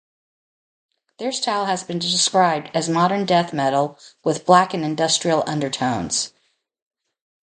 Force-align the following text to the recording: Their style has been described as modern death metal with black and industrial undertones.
Their 1.19 1.31
style 1.31 1.67
has 1.67 1.83
been 1.83 1.99
described 1.99 2.71
as 2.73 2.89
modern 2.89 3.23
death 3.23 3.53
metal 3.53 3.99
with 4.23 4.47
black 4.47 4.73
and 4.73 4.83
industrial 4.83 5.43
undertones. 5.45 6.33